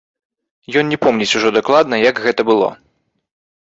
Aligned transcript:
Ён 0.81 0.85
не 0.93 0.99
помніць 1.03 1.29
ужо 1.41 1.53
дакладна, 1.59 2.03
як 2.09 2.15
гэта 2.27 2.41
было. 2.53 2.77